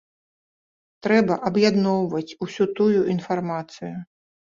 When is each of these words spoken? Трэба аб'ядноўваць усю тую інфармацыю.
Трэба 1.09 1.37
аб'ядноўваць 1.51 2.25
усю 2.49 2.71
тую 2.83 2.99
інфармацыю. 3.19 3.97